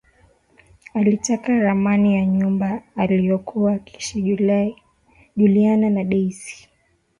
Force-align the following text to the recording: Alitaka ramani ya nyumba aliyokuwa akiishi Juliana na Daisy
Alitaka 0.93 1.59
ramani 1.59 2.15
ya 2.15 2.25
nyumba 2.25 2.81
aliyokuwa 2.95 3.73
akiishi 3.73 4.21
Juliana 5.35 5.89
na 5.89 6.03
Daisy 6.03 6.69